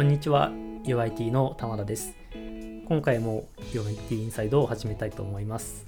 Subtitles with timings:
[0.00, 0.50] こんにちは。
[0.84, 2.16] UIT の玉田です。
[2.88, 5.86] 今回も UIT インサイドを始めたいと思います。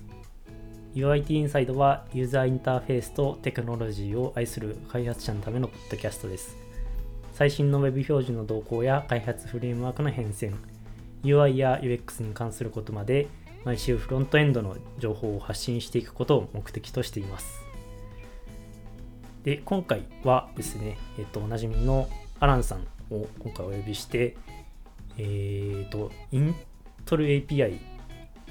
[0.95, 6.59] UIT インサイドはユーザーインターフェースとテクノロジーを愛する開発者のためのポッドキャストです。
[7.33, 10.57] 最新の Web 標準の動向や開発フレームワークの変遷
[11.25, 13.29] UI や UX に関することまで
[13.65, 17.63] 毎週フロントエンドの情報を発信していくことを目的としています。
[19.43, 24.37] で今回はですね、えっと、おなじみのアランさんを今回お呼びして、
[25.19, 26.55] えっ、と、イン
[27.05, 27.79] トル API、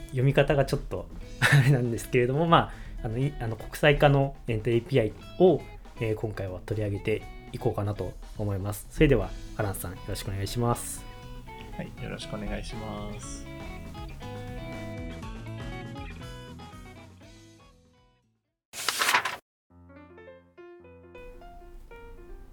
[0.07, 1.07] 読み方がちょっと
[1.39, 2.71] あれなんですけれども、ま
[3.03, 5.61] あ、あのあの国際化の API を、
[5.99, 7.21] えー、今回は取り上げて
[7.51, 8.87] いこうかなと思います。
[8.89, 11.03] それでは、アランさん、よろしくお願いします。
[11.77, 13.45] はい、よろしくお願いします。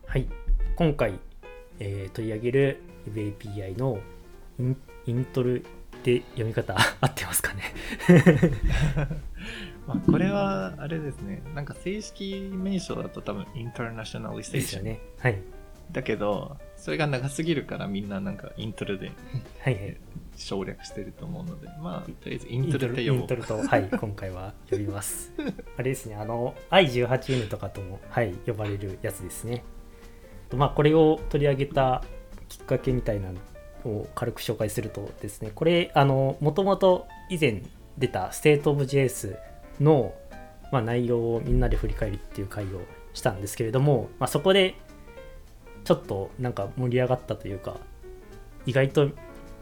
[0.06, 0.26] はい、
[0.76, 1.18] 今回
[1.80, 3.98] えー、取り上げる Web API の
[4.58, 5.64] インイントル
[6.02, 7.62] で読み方 合ってますかね？
[9.86, 11.42] まあこれはあれですね。
[11.54, 15.00] なんか正式名称だと多分インターナショナリゼーションね。
[15.18, 15.38] はい。
[15.90, 19.10] だけどそれが長すぎるからみんななんかイントルで
[19.60, 19.96] はい、はい、
[20.36, 21.68] 省略してると思うので。
[21.80, 23.20] まあとりあえずイントルって呼ぼう。
[23.22, 25.32] イントルとはい 今回は呼びます。
[25.76, 26.16] あれですね。
[26.16, 29.64] あの i18n とかともはい呼ばれるやつですね
[30.56, 32.02] まあ、これを取り上げた
[32.48, 33.30] きっかけみたいな
[33.84, 37.62] のを軽く紹介するとですね、これ、もともと以前
[37.98, 39.36] 出た State of JS
[39.80, 40.14] の、
[40.72, 42.80] まあ、内容をみんなで振り返るっていう回を
[43.12, 44.74] したんですけれども、まあ、そこで
[45.84, 47.76] ちょっとなんか盛り上がったというか、
[48.66, 49.10] 意外と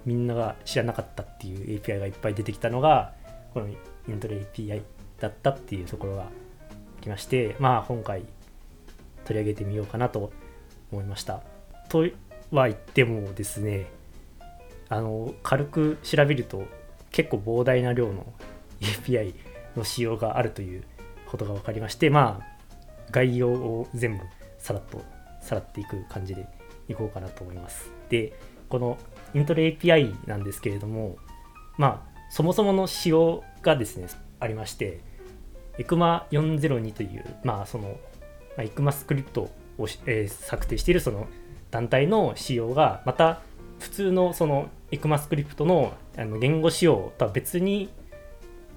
[0.04, 3.12] みんなが知らなかったっていう API がいっぱい出てきたのが、
[3.54, 3.72] このイ
[4.12, 4.82] ントロ API
[5.20, 6.28] だったっていうところがあ
[7.02, 8.22] りまして、まあ今回
[9.24, 10.32] 取り上げてみようかなと
[10.92, 11.42] 思いました。
[11.88, 12.06] と
[12.50, 13.86] は言ってもですね
[14.88, 16.64] あの軽く調べると
[17.10, 18.26] 結構膨大な量の
[18.80, 19.34] API
[19.76, 20.84] の仕様があるという
[21.26, 22.56] ことが分かりましてまあ
[23.10, 24.24] 概要を全部
[24.58, 25.02] さらっと
[25.40, 26.46] さらっていく感じで
[26.88, 27.90] いこうかなと思います。
[28.08, 28.32] で
[28.68, 28.98] この
[29.34, 31.16] イントロ API なんですけれども
[31.78, 34.08] まあそもそもの仕様がですね
[34.40, 35.00] ありまして
[35.78, 37.96] ECMA402 というまあその
[38.56, 41.26] ECMA スクリプトを、えー、策定しているその
[41.70, 43.40] 団体の仕様がまた
[43.78, 47.90] 普通のその ECMAScript のあの言語仕様とは別に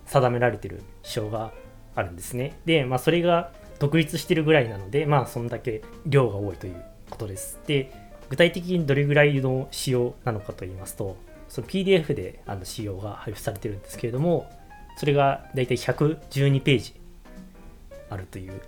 [0.06, 1.52] 定められてる仕様が
[1.96, 2.58] あるんですね。
[2.66, 7.60] で、まあ、それが独立してるぐらいなので、まあ、そんだけ量が多いということです。
[7.66, 7.92] で、
[8.30, 11.16] 具体的にどれぐらいの仕様なのかと言いますと、
[11.48, 14.50] その PDF であの仕様が配布されてるんですけれども、
[14.98, 17.00] それがだいたい112ページ
[18.10, 18.62] あるという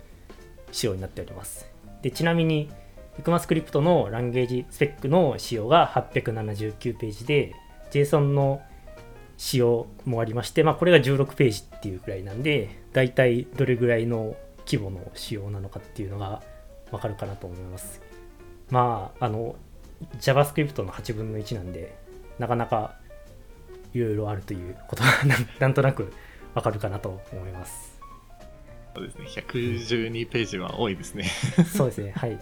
[0.70, 1.71] 仕様になっております。
[2.02, 2.70] でちなみに
[3.20, 7.54] ECMAScript のランゲージスペックの仕様が879ページで
[7.90, 8.62] JSON の
[9.36, 14.36] 仕様もありまして、まあ、これが16ページっていうくらいなんで大体どれぐらいの
[14.66, 16.42] 規模の仕様なのかっていうのが
[16.90, 18.00] わかるかなと思います。
[18.70, 19.56] まああの
[20.18, 21.96] JavaScript の8分の1なんで
[22.38, 22.96] なかなか
[23.92, 25.10] いろいろあるということが
[25.58, 26.12] なんとなく
[26.54, 27.91] わかるかなと思います。
[28.94, 31.24] そうですね、112ページは多いですね。
[31.74, 32.38] そうですね、はい。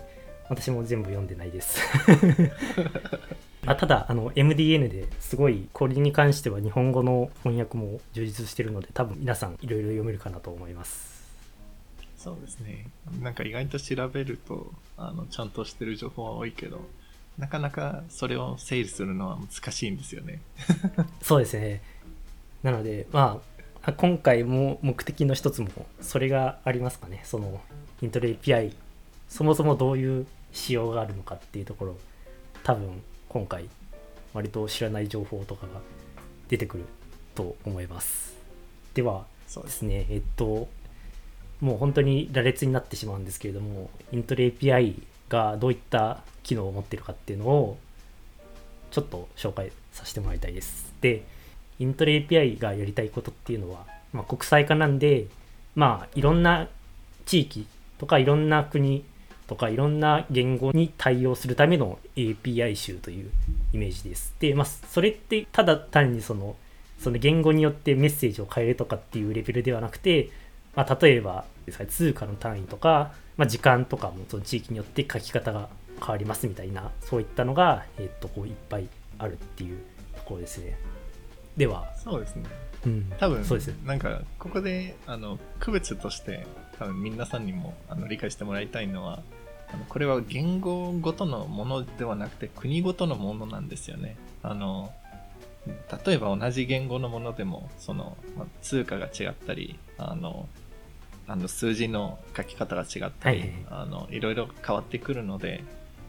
[0.48, 1.80] 私も全部読んでないです。
[3.66, 11.20] あただあの MDN ですごいこれに関しては日本語の翻訳も充実してるので多分皆さんいろいろ読めるかなと思います。
[12.16, 12.86] そうですね。
[13.20, 16.80] なんか意外と調べるとあのちゃんとしてる情報は多いけど
[17.38, 20.40] なかなかそれを整理するのは難しいんですよね。
[21.22, 21.80] そうですね。
[22.64, 23.49] なのでまあ
[23.96, 25.68] 今回も目的の一つも
[26.02, 27.22] それがありますかね。
[27.24, 27.60] その
[28.02, 28.74] イントロ API
[29.28, 31.96] そもそもどういう仕様があるのかっていうところ。
[32.62, 33.68] 多分今回
[34.34, 35.80] 割と知らない情報とかが
[36.48, 36.84] 出てくる
[37.34, 38.34] と思います。
[38.92, 39.82] ではそうです。
[39.82, 40.06] ね。
[40.10, 40.68] えっと
[41.60, 47.78] もう本当に羅列になってしまうんですけれどもイントロ API がどういった機能を持っているかっていうのを
[48.90, 50.92] ちょっと紹介させてもらいたいです。
[51.00, 51.24] で
[51.80, 55.26] イントレ API がやりたいことっていうのは、まあ、国際化なんで、
[55.74, 56.68] まあ、いろんな
[57.26, 57.66] 地域
[57.98, 59.04] とかいろんな国
[59.46, 63.30] とかいろんな言語に対応するための API 集という
[63.72, 64.34] イメージです。
[64.38, 66.54] で、まあ、それってただ単にその、
[67.00, 70.30] その言語によってメッセージを変えるとかっていうレベルではなくて、
[70.76, 71.46] まあ、例えば
[71.88, 75.68] 通貨の単位とか、まあ、時間とかもその地域によって書き方が
[75.98, 78.88] 変わりますみたいな、そういったのが、えっと、こういっぱい
[79.18, 79.78] あるっていう
[80.14, 80.76] ところですね。
[81.56, 81.92] では。
[81.96, 82.44] そうですね、
[82.86, 86.46] うん、多分そうですなんかここであの区別として
[86.78, 89.22] 多分皆さんにもあの理解してもらいたいのは
[89.72, 94.16] あのこれは言語ごとのものではなくて国ごとのものなんですよね。
[94.42, 94.92] あの、
[96.04, 100.48] 例えば同じ言語のものでも、その、まあ通貨が違ったり、あの、
[101.26, 105.62] あの数字の書き方が違ったり、はあのいろいろ変わってくるので、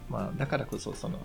[0.09, 1.19] まあ、だからこそその、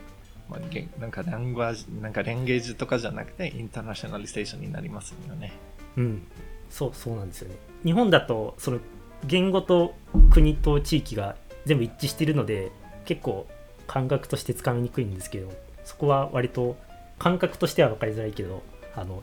[0.48, 5.52] まあ、げなんかラングアージなんかレンゲージとかじゃなくてインターナショナリゼーションになりますよね。
[5.96, 6.26] うん。
[6.70, 7.56] そうそうなんですよね。
[7.84, 8.80] 日本だとその
[9.24, 9.94] 言語と
[10.30, 12.70] 国と地域が全部一致してるので
[13.04, 13.46] 結構
[13.86, 15.52] 感覚としてつかみにくいんですけど
[15.84, 16.76] そこは割と
[17.18, 18.62] 感覚としては分かりづらいけど
[18.94, 19.22] あの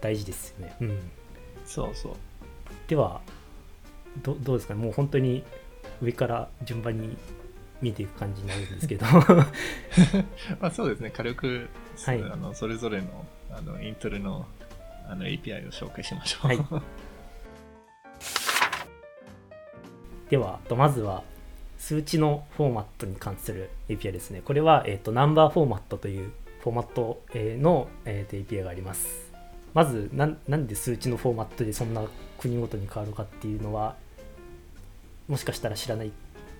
[0.00, 0.98] 大事ですよね、うん、
[1.66, 2.12] そうそう。
[2.86, 3.20] では
[4.22, 4.82] どどうですかね。
[4.82, 5.42] もう本当に
[6.02, 7.16] 上から順番に
[7.84, 9.04] 見ていく感じになるんですけど。
[10.58, 11.68] まあそうですね、軽く、
[12.06, 12.22] はい。
[12.22, 14.46] あのそれぞれのあのイントルの
[15.06, 16.46] あの API を紹介しましょう。
[16.46, 16.58] はい。
[20.30, 21.22] ではとまずは
[21.76, 24.40] 数値のフォーマットに関する API ですね。
[24.42, 29.30] これは、えー、とナンバーフォーマットというフォーマットえーの、えーと API があります。
[29.74, 32.02] まずなんなんで数値のフォーマットでそんな
[32.38, 33.96] 国ごとに変わるかっていうのは
[35.28, 36.12] もしかしたら知らない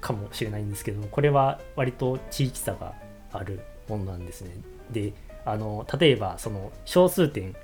[0.05, 2.93] かもしれないんですけどこれは割と地域差が
[3.33, 4.51] あるものなんですね
[4.91, 5.15] で
[5.47, 7.57] あの例えばその小数点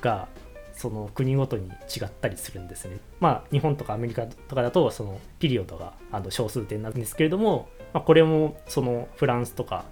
[0.00, 0.28] が
[0.72, 3.00] その国ごとに違ったりするんですね。
[3.18, 9.84] まあ日本とかアメリカとかだとそのピリオドがあの小数点なんですけれども、まあ、これもそのフランスとか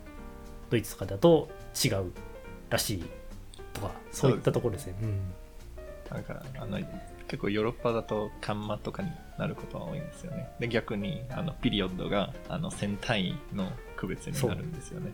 [0.70, 1.48] ドイツとかだと
[1.84, 2.12] 違う
[2.70, 3.04] らしい
[3.72, 4.94] とかそういったところですね。
[5.02, 5.34] うん
[6.08, 6.78] なんかあの
[7.26, 10.48] 結構ヨーロッパだとカンマとかになることが多いんですよね。
[10.58, 15.12] で逆にあのピリオドがあの線単位の区別になるんですよね。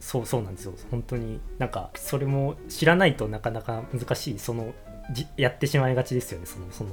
[0.00, 0.74] そうそうなんですよ。
[0.90, 4.74] 本当になんかそれも知らないとなかなか難しいその
[5.12, 6.46] じやってしまいがちですよね。
[6.46, 6.90] そのその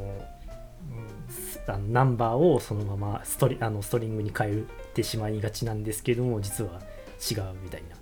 [1.30, 4.64] すあのナンバーをそのままストリあのストリングに変え
[4.94, 6.80] てしまいがちなんですけれども実は
[7.20, 7.96] 違うみたいな。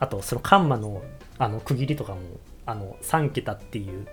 [0.00, 1.02] あとそのカンマの
[1.38, 2.20] あの区切りとかも
[2.66, 4.06] あの3桁っていう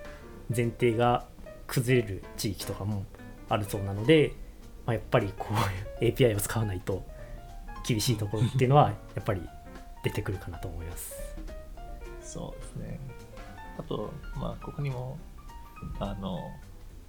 [0.54, 1.26] 前提が
[1.66, 3.04] 崩れる地域とかも
[3.48, 4.32] あるそうなので、
[4.84, 5.48] まあ、やっぱりこ
[6.00, 7.04] ういう API を使わないと
[7.86, 9.42] 厳しいところっていうのはやっぱり
[10.02, 11.14] 出てくるかなと思います。
[12.22, 13.00] そうですね。
[13.78, 15.18] あと、まあ、ここにも、
[15.98, 16.40] あの、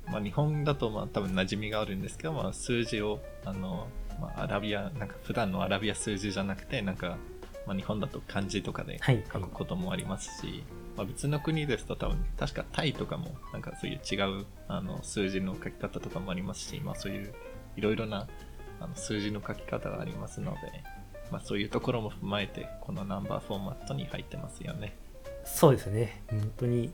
[0.08, 3.88] まあ、日本だと、まあ、多分馴染みがあるんですけど、まあ、数字を、あの、
[4.20, 7.18] まあ、アラビア、なんか普段のアラビア数字じゃなくて、なんか、
[7.66, 10.64] まあ、日本だと漢字とかではい書くこともありますし、
[10.98, 17.34] まあ、別の国ですと多分、確かタイとかも、なんかそういう違う、あの、数字の書き方とかもありますし、まあ、そういう、
[17.76, 18.28] いろいろな、
[18.80, 20.60] あの、数字の書き方がありますので、
[21.32, 24.96] まあ、そういうところも踏まえて、このナンバーフォーマットに入ってますよね。
[25.48, 26.92] そうですね本当に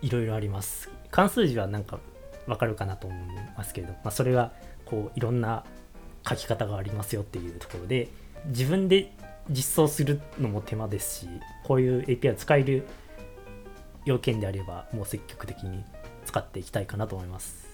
[0.00, 1.98] いろいろあります関数字はなんか
[2.46, 4.52] わかるかなと思いますけれど、まあ、それは
[4.86, 5.64] こういろんな
[6.26, 8.08] 書き方がありますよっていうところで
[8.46, 9.12] 自分で
[9.50, 11.28] 実装するのも手間ですし
[11.64, 12.86] こういう API を使える
[14.08, 15.84] 要件であればもう積極的に
[16.24, 17.68] 使っていきたいかなと思います。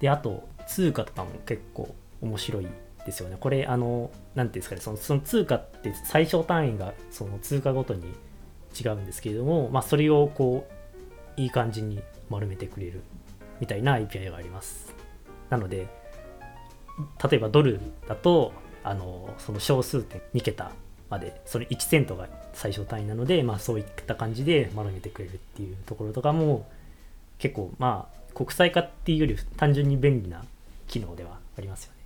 [0.00, 2.68] であと通貨とかも結構面白い
[3.06, 3.36] ですよね。
[3.40, 4.80] これあの何ていうんですかね。
[4.82, 8.04] そのその通貨って最小単位がその通貨ごとに
[8.78, 10.68] 違うんですけれども、まあ、それをこ
[11.36, 13.02] ういい感じに丸めてくれる
[13.60, 14.94] みたいな API があります。
[15.48, 15.86] なので
[17.30, 18.52] 例えばドルだと
[18.84, 20.70] あのその小数点2桁
[21.10, 26.68] までそれ1セントが最小単位なので、まあ、そういった感じで丸めてくれるっていうところとかも
[27.38, 30.44] 結構まあ国際化っていうより単純に便利な
[30.86, 31.98] 機能ではありますよね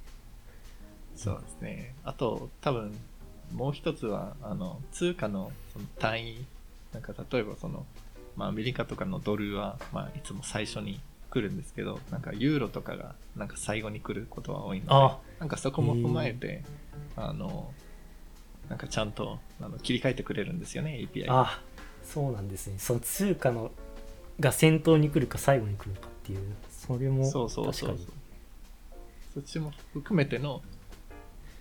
[1.22, 1.94] そうですね。
[2.04, 2.92] あと、多分、
[3.54, 6.44] もう一つは、あの、通貨のその単位、
[6.92, 7.86] なんか例えばその、
[8.36, 16.64] まあアメリカとかのドルは、まあいつも最初に来るんですけど、なんかユーロとかが、なんか最後に来ることは多いので、あなんかそこも踏まえて、
[17.14, 17.72] あの、
[18.68, 21.26] なんかちゃんとあの切り替えてくれるんですよね、API。
[21.28, 21.60] あ
[22.04, 23.70] そうなんですねその通貨の
[24.40, 26.40] が先頭に来るか最後に来るかっていう
[26.70, 27.98] それもそうそうそう
[29.34, 30.60] そっちも含めての、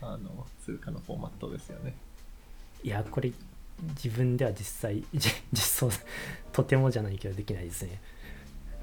[0.02, 1.96] あの、通貨のフォーマットですよね。
[2.84, 3.32] いやこれ
[3.96, 5.90] 自分では実際じ 実装
[6.52, 8.02] とてもじゃないけどできないですね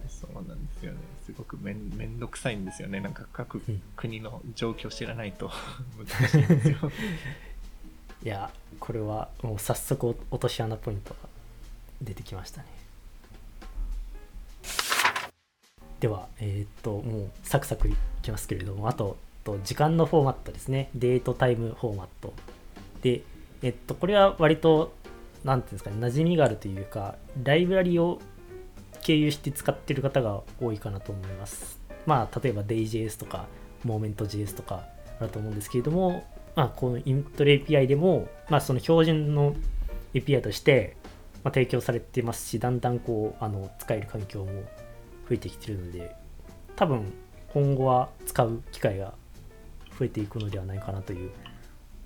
[0.09, 0.99] そうなんですよね。
[1.27, 3.01] すごくめんめんどくさいんですよね。
[3.01, 5.51] なんか各うん国の状況を知らないと
[5.99, 6.79] 難しいんですよ。
[8.25, 11.29] いやこれはもう早速落とし穴ポイントが
[12.03, 12.67] 出てきましたね。
[16.01, 20.91] ではえーっともうサクサクいきますけれどもあとと時間のフォーマットですね。
[20.95, 22.33] デートタイムフォーマット。
[23.03, 23.23] で
[23.63, 24.93] えっとこれは割と
[25.45, 28.21] なんていうんですかね馴染みがあるというかライブラリを
[29.03, 31.79] 経由して使ってる方が多いかなと思います。
[32.05, 33.47] まあ例えば Day.js とか
[33.85, 34.85] Moment.js とか
[35.21, 36.25] あると思うんですけれども、
[36.59, 39.55] まあ、このイントレ API でも、まあ、その標準の
[40.13, 40.97] API として、
[41.45, 44.47] まあ、提供されてますしだんだんこうあの使える環境も
[45.29, 46.17] 増えてきてるので
[46.75, 47.13] 多分
[47.55, 49.15] 今後は使う機会が
[49.97, 51.31] 増えていくのではないかなという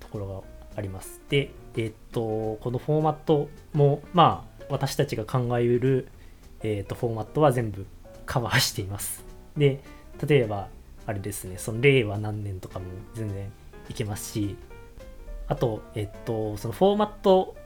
[0.01, 0.41] ところが
[0.77, 1.23] あります。
[1.31, 6.09] で、えっと、このフォーマットも、まあ、私たちが考えうる、
[6.63, 7.87] えっと、フォーマットは全部
[8.27, 9.25] カバーしています。
[9.57, 9.83] で、
[10.27, 10.69] 例えば、
[11.07, 13.51] あれですね、その令和何年とかも全然
[13.89, 14.57] いけますし、
[15.49, 17.57] あと、えっと、そのフォーマット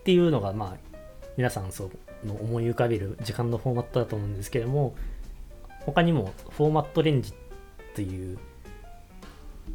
[0.00, 0.98] っていうのが、まあ、
[1.36, 1.90] 皆さんそ
[2.24, 4.94] の思い浮かべる時間のフォーマットだと思うんですけども、
[5.80, 7.32] 他にもフォーマットレンジ
[7.94, 8.38] という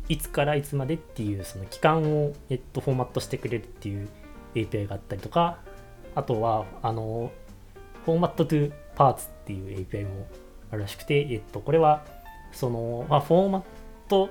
[0.10, 4.10] いつからいつまでっていうその期間を、えっと、フォーマットしてくれるっていう
[4.56, 5.60] API があったりとか
[6.16, 7.32] あとはあの
[8.06, 10.28] フォーマット to parts っていう API も
[10.72, 12.04] あるらしくて、えっと、これは
[12.52, 13.64] その、まあ、フォーマッ
[14.10, 14.30] ト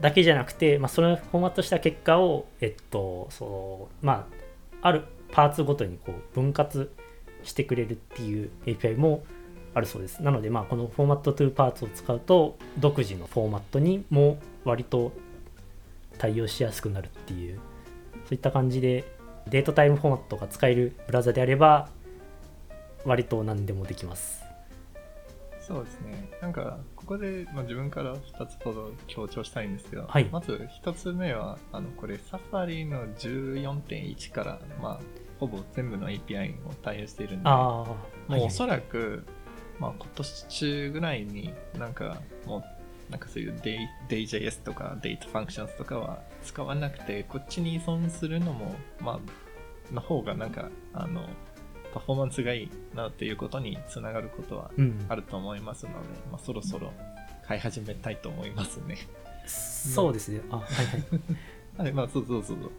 [0.00, 4.26] だけじゃなくて、まあ、そのフォーマットした結果を、えっと、そうま
[4.82, 6.90] あ、あるパーツごとにこう分割
[7.42, 9.24] してくれるっていう API も
[9.74, 10.22] あるそうです。
[10.22, 15.12] なので、まあ、このフォーマット to parts を使うと、独自のフォーマットにも割と
[16.18, 17.58] 対応しやすくなるっていう、
[18.24, 19.04] そういった感じで、
[19.48, 21.88] デートタイムフォーマットが使えるブラウザであれば、
[23.04, 24.43] 割と何でもできます。
[25.66, 26.30] そうですね。
[26.42, 35.00] なんか、ここで、まあ、自分から2つほど強調したいんですけど、はいまず1つ目は、あのこれ、サファリの14.1から、まあ、
[35.40, 39.24] ほぼ全部の API を対応しているんで、ああ、もうおそらく、
[39.78, 43.78] まあ、今年中ぐらいになんかもうなんかそういう Day-
[44.08, 51.28] Day.js とか Data Functions とかは使わなくてこっちに依存するのもまあの方がなんかあの
[51.94, 55.98] パフォーマンスがいいなっていうことにつながることはうんあると思いますので、
[56.30, 56.92] まあ、そろそろ
[57.46, 58.98] 買い始めたいと思いますね。
[59.46, 60.40] そうですね。
[60.50, 61.04] あ、はいはい。
[61.84, 62.70] はい、まあそうそうそうそう。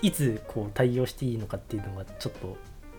[0.00, 2.56] いつこう対応していいのかっていうのがちょっと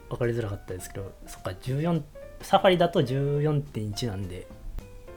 [0.09, 2.03] 分かりづらかったですけど、そっか、14、
[2.41, 4.47] サファリだと14.1なんで、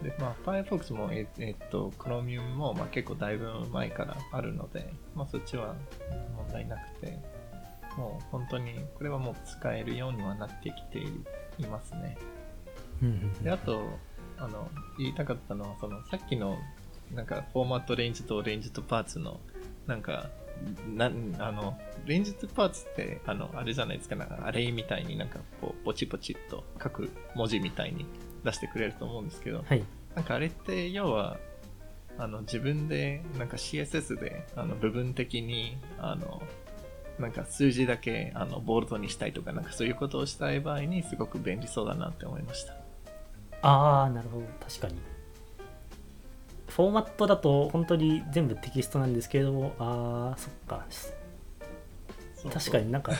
[0.02, 5.74] で、まあ、Firefox も、ええっと、Chromium も、まあ、結構だいぶ前からあるので、まあ、そっちは
[6.36, 7.18] 問題なくて、
[7.96, 10.98] もう本当に、これはもう使えるようにはなってきて
[11.58, 12.16] いますね。
[13.42, 13.82] で、あと、
[14.38, 14.68] あの、
[14.98, 16.58] 言いたかったのは、その、さっきの、
[17.12, 19.40] なんか、フォーマットレンジとレンジとパーツの、
[19.86, 20.30] なんか、
[20.94, 28.06] なんあの、レンジとパーツって、あの、あれじゃないですか、なんか、アレイみたいになんか、こう、ポチポチっと書く文字みたいに
[28.44, 29.82] 出してくれると思うんですけど、はい。
[30.14, 31.38] なんかあれって要は
[32.18, 36.42] あの自分でなんか CSS であの部分的にあの
[37.20, 42.74] なんか数字だけあのボールドにしたいとかなんかそういうことをしたい場合にすごく便利そうだなって思いました。
[43.62, 44.46] ああ、なるほど。
[44.60, 44.98] 確かに。
[46.68, 50.86] フォーマットだと本当に全部テキストなんですけれども、ああ、そっか。
[50.88, 53.12] そう確かになんか、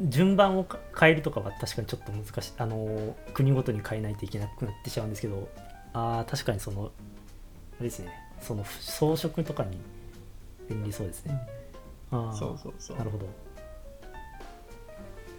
[0.00, 2.52] 順番をか変えるとかは確かにちょっと難しい。
[2.58, 5.48] あの、国ごとに変えないといけなくなってしまうんですけど、
[5.92, 8.10] ああ、確かにその、あれですね、
[8.40, 9.78] その装飾とかに
[10.68, 11.38] 便利そうですね。
[11.65, 11.65] あ
[12.10, 12.98] あ、そうそうそう。
[12.98, 13.26] なるほど。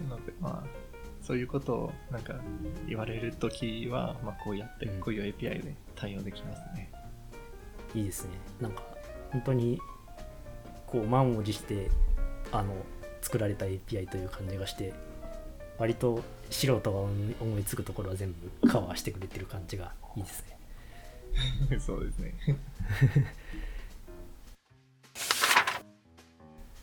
[0.08, 0.88] なのでまあ
[1.28, 2.36] そういうことをなんか
[2.86, 6.90] 言われるときは、まあ、こうやってうんこういう API で対応できますね。
[7.94, 8.30] いいですね。
[8.60, 8.82] なんか、
[9.30, 9.78] 本当に、
[10.86, 11.90] こう、満を持して、
[12.50, 12.74] あの、
[13.20, 14.94] 作られた API という感じがして、
[15.78, 20.44] 割と素人が思い思いつくところは全部カバーしてくれてる感じがいいです
[21.70, 21.78] ね。
[21.78, 22.34] そうですね。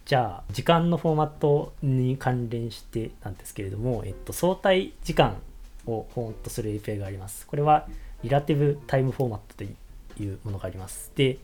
[0.06, 5.38] じゃあ、時間のフォーマットに関連してなんですけれども、えっと、相対時間
[5.88, 7.48] をフォーマットする API があります。
[7.48, 7.88] これは、
[8.22, 11.12] リラティブタイムフォーマットというものがあります。
[11.16, 11.40] で、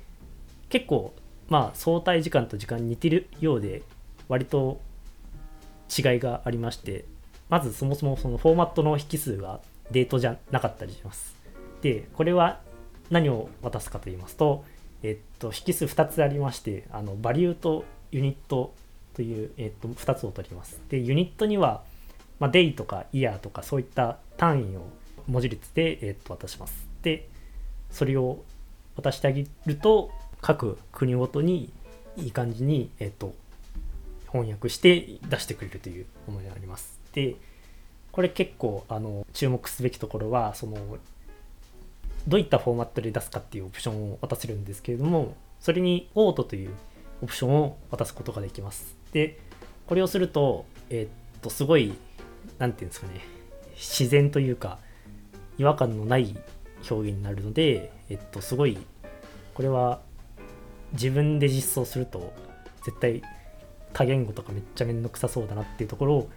[0.70, 1.12] 結構、
[1.50, 3.82] まあ、相対時間と時間似てるようで、
[4.28, 4.80] 割と
[5.90, 7.06] 違いがありまして、
[7.50, 11.36] まずそもそもそのフォーマットの引数がデートじゃなかったりします。
[11.82, 12.62] で、これは
[13.10, 14.64] 何を渡すかと言いますと、
[15.02, 18.74] えっと、引数2つありまして、あのバリューとユニット
[19.16, 20.80] という、えっと、2つを取ります。
[20.90, 21.84] で、ユニットには、
[22.40, 24.88] まあ、デイとかイヤーとかそういった単位を
[25.28, 26.88] 文字列で、えっと、渡します。
[27.04, 27.28] で、
[27.90, 28.44] それを
[28.96, 31.72] 渡してあげると、各国ごとに
[32.18, 33.34] いい感じに、えっと、
[34.32, 37.00] 翻訳して出してくれるというものになります。
[37.14, 37.36] で、
[38.12, 40.78] これ結構あの注目すべきところは、その
[42.28, 46.72] どういったフォーマットで出すかっていうオプションを渡せるんですけれども、それにオートという
[47.22, 48.96] オプションを渡すことができます。
[49.12, 49.40] で、
[49.88, 51.94] これをすると、えーっと、すごい、
[52.58, 53.22] なんていうんですかね、
[53.76, 54.80] 自然というか、
[55.58, 56.36] 違和感のない
[56.90, 58.78] 表現になるので、えっと、すごい
[59.54, 60.00] これは
[60.94, 62.34] 自分で実装すると
[62.84, 63.22] 絶対
[63.94, 66.30] 多言語とかめっちゃめんどくさそうだなっていうところを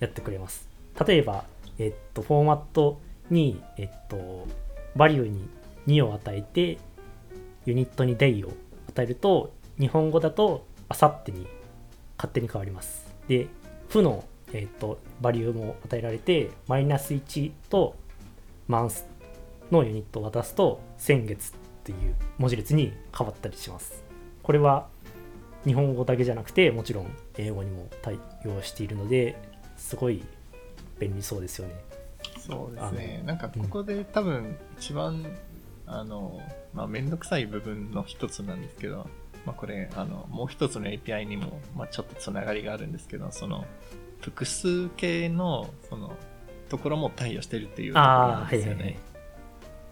[0.00, 0.68] やってくれます
[1.06, 1.44] 例えば、
[1.78, 3.00] えっと、フォーマット
[3.30, 4.46] に、えっと、
[4.94, 5.48] バリューに
[5.86, 6.78] 2を与えて
[7.64, 8.52] ユニットに day を
[8.88, 11.46] 与えると日本語だとあさってに
[12.16, 13.06] 勝手に変わります。
[13.28, 13.48] で
[13.88, 17.96] 負の、えっと、バリューも与えられてマイナス1と
[18.68, 19.06] マンス
[19.70, 21.54] のユニットを渡すと先月っ
[21.84, 24.04] ていう文字列に変わったりします。
[24.42, 24.88] これは
[25.64, 29.36] 日本語だけじゃなくてもちろん英語にも対応しているので
[29.76, 30.22] すごい
[30.98, 31.74] 便利そうですよね。
[32.38, 33.22] そうですね。
[33.26, 35.26] なんかここで多分一番、
[35.86, 36.40] あの、
[36.72, 39.08] まあ、めんどくさい部分の一つなんですけど、
[39.46, 43.64] まあ、これ、あの、もう一つの API にも、まあ、ちょっとつながりがあるんですけど、その、
[44.20, 46.16] 複数形の、その、
[46.68, 48.98] ところも対応してるっていうところなんですよね。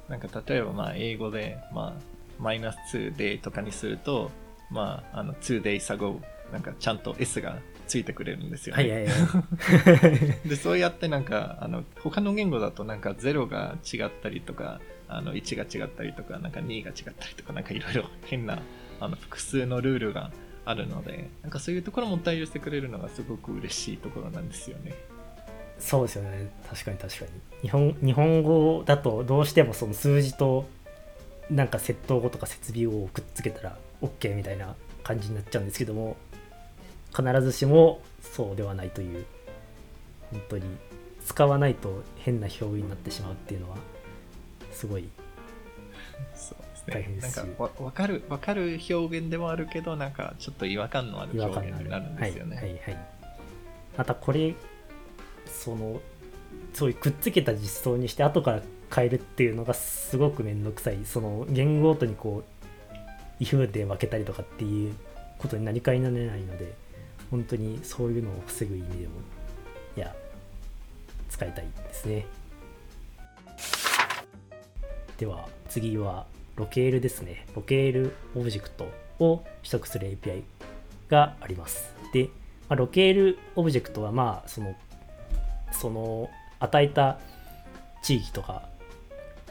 [0.09, 2.03] なんか例えば、まあ、英語で、まあ、
[2.39, 4.31] マイナス2 day とかにすると、
[4.71, 6.21] まあ、あの、2 days ago、
[6.53, 8.83] なんかちゃんと S がついてくれるんですよね。
[8.83, 18.59] はいはいはい でそうやってなんかあの他の言語だとなんか0が違ったりとかあの1が違ったりとかなんか2が違ったりとかなんかいろいろ変な
[19.01, 20.31] あの複数のルールが
[20.65, 24.95] あるのでなんかそういうところも対応してくれるのがすごく嬉しいところなんですよね。
[25.79, 26.51] そうですよね。
[26.69, 27.31] 確かに確かに。
[27.63, 30.67] 日本日本語だとどうしてもその数字と
[31.51, 36.17] なんか窃盗語とか設備語をくっつけたら OK みたいな感じになっちゃうんですけども
[37.15, 39.27] 必ずしもそうではないという
[40.31, 40.65] 本当に
[41.25, 43.77] 使わないと変な表現になってしまうっていうのは
[44.73, 45.09] すごい。
[46.35, 47.33] そうです大変です。
[47.33, 52.57] しねなんかわ分かる分かる表現でもあるけどなんかちょっと違和感のある表現になるんですよね。
[52.57, 52.79] はいはい。
[52.85, 52.99] はい、
[53.99, 54.55] またこれ
[55.47, 56.01] その
[56.73, 58.63] そういうくっつけた実装にして後から
[58.95, 60.99] 変えるっていうのがすごく面倒くさい。
[61.05, 62.43] その言語ごとにこ
[63.41, 64.95] う if で分けたりとかっていう
[65.39, 66.73] ことに何かになれないので
[67.31, 69.15] 本当にそういうのを防ぐ意味でも
[69.97, 70.15] いや
[71.29, 72.27] 使いたいですね。
[75.19, 77.47] では次はロケールですね。
[77.55, 78.85] ロケールオブジェクト
[79.19, 80.43] を取得する API
[81.09, 81.93] があります。
[82.13, 82.25] で、
[82.69, 84.75] まあ、ロケールオブジェクトはまあその
[85.73, 87.19] その与えた
[88.03, 88.69] 地域とか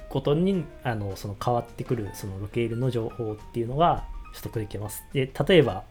[0.10, 5.04] ごとにあのその変わってくるそのロケールの情報っていうのが取得できます。
[5.13, 5.84] で例えば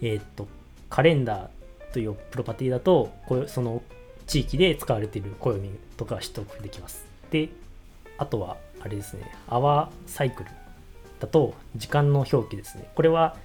[0.00, 0.48] えーっと
[0.88, 3.12] カレンダーというプロパティだと
[3.46, 3.82] その
[4.26, 7.04] 地域で使われている暦とか取得できます。
[7.30, 7.48] で
[8.20, 10.50] あとはあれですねアワーサイクル
[11.18, 12.88] だと時間の表記ですね。
[12.94, 13.36] これは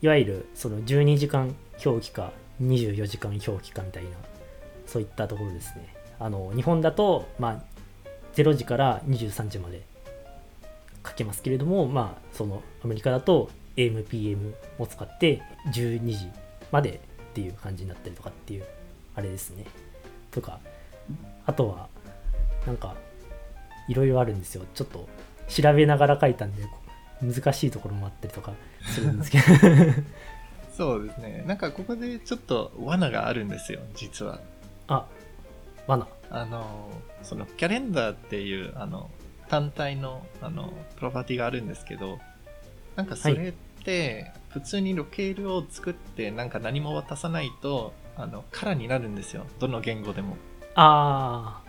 [0.00, 4.10] いわゆるその12時間表記か24時間表記かみたいな
[4.86, 5.94] そういったところですね。
[6.18, 7.62] あの日本だとまあ
[8.34, 9.82] 0時から23時まで
[11.06, 15.42] 書けますけれどもまあそのアメリカだと AMPM を使って
[15.72, 16.28] 12時
[16.70, 18.64] までっていう感じになったりとかっていう
[19.16, 19.64] あれですね。
[20.30, 20.60] とか
[21.44, 21.88] あとは
[22.66, 22.94] なんか
[23.88, 25.08] いろいろあるんですよちょっと
[25.48, 26.62] 調べながら書いたんで
[27.22, 29.44] 難しいところもあったりとかするんですけど
[30.76, 31.42] そうですね。
[31.46, 34.40] なんかここでちょっと罠があるんですよ、実は。
[34.88, 35.06] あ
[35.86, 36.90] 罠あの、
[37.22, 39.10] そのキャレンダーっていう、あの、
[39.48, 42.18] 単体の、あの、プロパティがあるんですけど、
[42.94, 43.52] なんかそれっ
[43.84, 49.46] て、普通にロケールを作って、なんか何も渡さないと、あの、空になるんですよ。
[49.58, 50.36] どの言語でも。
[50.74, 51.62] あ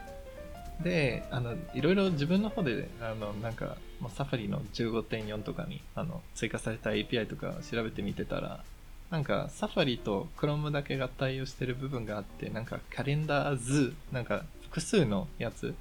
[0.81, 8.63] で、あの、いろいろ自分の方で、あの、なんか、まあサファリの15.4とかに、あの、追加された API とか調べてみてたら、
[9.09, 15.73] なんか、サファリと Chrome だけが対応してる部分があって、なんか、カレンダーズ、なんか、複数のやつ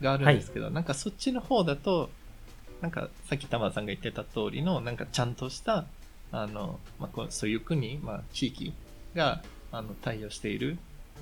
[0.00, 2.10] があるんですけど、なんかそっちの方だと、
[2.80, 5.84] なんか、さっき玉田さんが言ってた通りの、なんか、ちゃんとした、
[6.32, 8.72] あの、まあ、こうそういう国、まあ、地域
[9.14, 10.78] が、あの、対応している、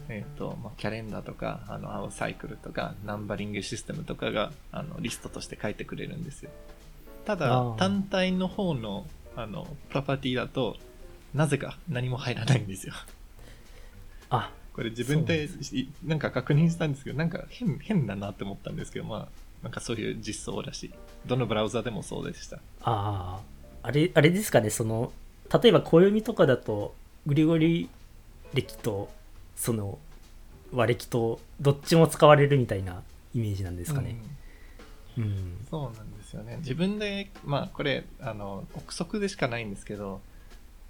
[0.08, 6.50] えっ、と、まあ、キャレンダーとか、あの、アウサイクルとか、ナンバリングシステムとかが、あの、リストとして書いてくれるんですよ。
[7.24, 10.76] ただあー、単体の方の、あの、プロパティだと、
[11.34, 12.94] なぜか何も入らないんですよ。
[14.30, 15.48] あこれ自分で
[16.04, 19.28] なんか確認したんですけど、なんか変変だなって思ったんですけど、まあ、
[19.62, 20.90] なんかそういう実装らしい。
[21.26, 22.58] どのブラウザでもそうでした。
[22.82, 25.12] あーあれあれですかねその
[25.62, 26.94] 例えば暦とかだと
[27.26, 27.88] グリゴリ
[28.52, 29.08] 歴と
[29.60, 29.98] その
[30.72, 33.02] 和暦とどっちも使われるみたいな
[33.34, 34.16] イメージなんですかね。
[35.18, 35.24] うん。
[35.24, 36.56] うん、そうなんですよね。
[36.60, 40.22] 自分で、まあこれ、あの、憶測でしかないんですけど、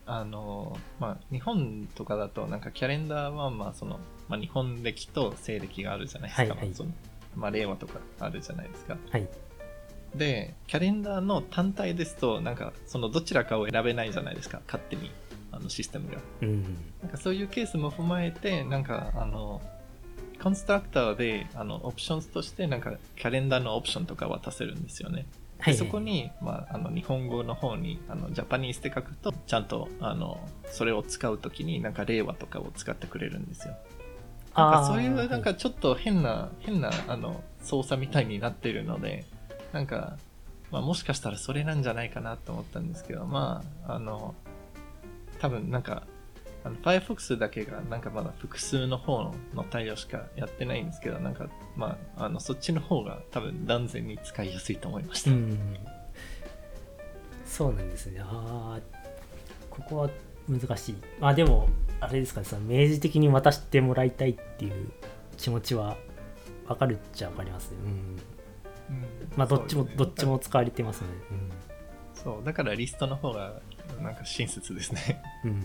[0.06, 6.54] あの、まあ日本とかだとなんかキャレンダーは、まあその、まあ日本歴と西暦があるじゃないですか。
[6.54, 6.72] はいはい。
[7.34, 8.96] まあ令和とかあるじゃないですか。
[9.10, 9.28] はい。
[10.14, 15.10] で、キャレンダーの単体ですと、なんか、そのどちらかを選べないじゃないですか、勝手に、
[15.52, 16.18] あのシステムが。
[16.42, 16.62] うん
[17.02, 19.60] なんかそういうケースも踏まえて、なんか、あの、
[20.42, 25.26] コンストラクターで、あの、オプションとして、なんか、キャレンダーのオプションとか渡せるんですよね。
[25.60, 33.74] はい、でそこに、まあ、あの日本語の方にあのジャパニーズって書くとちゃんとあのそれを使うときになんか令和とかを使ってくれるんですよ
[34.56, 39.24] なんかそういうなんかちょっと変な、変なあの操作みたいになってるので
[39.72, 40.16] なんか、
[40.70, 44.34] まあ、もしかしたらそれなんじゃないかなと思ったんですけどまああの
[45.40, 46.06] 多分なんか
[46.62, 55.58] あの Firefox だけがなんかまだ複数の方の対応しかやってないんですけどなんかまああのそっちの方が多分断然に使いやすいと思いました、うん。
[57.46, 58.20] そうなんですね。
[58.22, 58.80] ああ
[59.70, 60.10] ここは
[60.48, 60.96] 難しい。
[61.18, 61.68] まあでも
[62.00, 62.46] あれですかね。
[62.46, 64.90] その明示的に渡してもらいたいっていう
[65.38, 65.96] 気持ちは
[66.66, 67.76] 分かるっちゃ分かりますね。
[67.84, 67.90] うん。
[67.90, 67.92] う
[69.00, 69.04] ん。
[69.36, 69.94] まあどっちも、ね。
[69.96, 71.08] どっちも使われてますね。
[72.14, 72.44] そう。
[72.44, 73.60] だからリストの方が
[74.02, 75.22] なんか親切ですね。
[75.44, 75.56] うん、うん、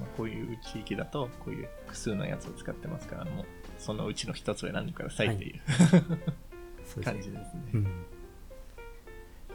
[0.00, 3.44] まあこういう地域だとこういう複数のやつを使ってますからもう
[3.78, 7.04] そのうちの一つを選んでくださいっていう、そうですね。
[7.04, 7.86] 感じですね、うん。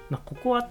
[0.09, 0.69] まあここは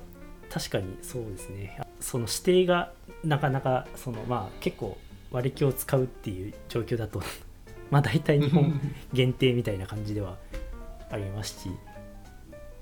[0.51, 1.81] 確かにそうですね。
[2.01, 2.93] その指定が
[3.25, 4.99] なかなかそのまあ結構
[5.31, 7.23] 割り気を使うっていう状況だと
[7.91, 8.81] まあ大体日本
[9.13, 10.37] 限定みたいな感じでは
[11.11, 11.71] ありますし。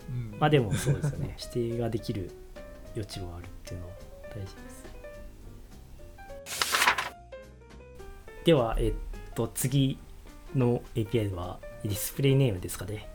[0.08, 0.36] うん。
[0.38, 1.36] まあでもそうですよね。
[1.54, 2.30] 指定ができる
[2.94, 3.94] 余地はあるっていうのは
[4.34, 4.84] 大事です。
[8.44, 8.94] ではえっ
[9.34, 9.98] と次
[10.54, 13.08] の API はディスプレイネームですかね。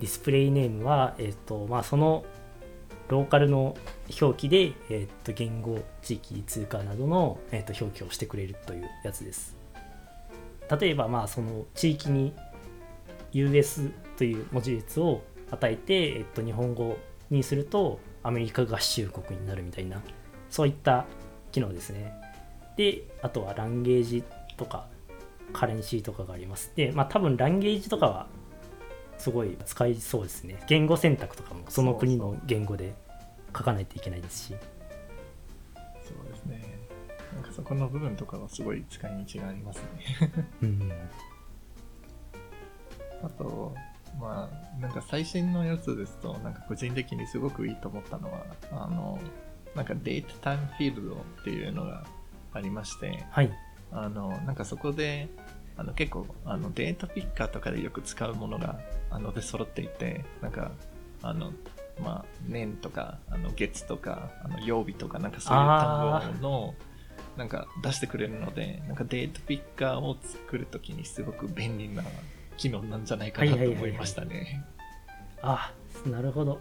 [0.00, 2.24] ディスプレイネームはえっとまあその
[3.08, 3.76] ローカルの
[4.20, 9.56] 表記で、えっと言語地域通貨などの、えっと表記をしてくれるというやつです。
[10.78, 12.34] 例えばまあその地域に
[13.32, 16.98] US という文字列を与えて、えっと、日本語
[17.30, 20.02] にするとアメリカ合衆国になるみたいな
[20.50, 21.06] そういった
[21.52, 22.12] 機能ですね。
[22.76, 24.22] であとはランゲージ
[24.56, 24.86] とか
[25.52, 26.72] カレンシーとかがあります。
[26.76, 28.26] でまあ多分ランゲージとかは
[29.18, 30.62] すごい使いそうですね。
[30.68, 32.94] 言語選択とかもその国の言語で
[33.56, 34.54] 書かないといけないですし。
[36.02, 36.78] そうですね。
[37.34, 39.82] なんかそこの部分とかはすごい使い道があります
[40.20, 40.32] ね。
[40.62, 40.92] うん
[43.22, 43.74] あと
[44.20, 49.18] まあなんか最新のやつですとなんか個人的にすごくいいと思ったのはあの
[49.78, 52.04] なんかデータタイムフィールドっていうのが
[52.52, 53.50] ありましてはい。
[53.90, 55.28] あのなんかそこで
[55.76, 60.72] あの結構あのデータピッカーとかでよく使うものがあので揃っていてなんか
[61.22, 61.52] あの
[62.02, 66.74] まあ年とかあの月とかあの曜日とかなんかそういう単語の
[67.36, 72.02] なんか出してくれるのでなんかデータピッカーを作るときにすごく便利な
[72.56, 74.64] 機能なんじゃないかなと思いましたね。
[75.40, 75.72] あ
[76.04, 76.60] なるほど。